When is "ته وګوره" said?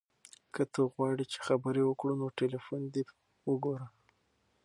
3.07-3.87